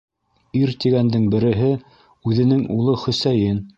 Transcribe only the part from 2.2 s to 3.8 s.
үҙенең улы Хөсәйен.